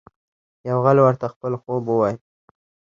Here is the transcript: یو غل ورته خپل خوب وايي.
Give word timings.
یو 0.69 0.77
غل 0.85 0.97
ورته 1.01 1.25
خپل 1.33 1.53
خوب 1.61 1.83
وايي. 1.99 2.15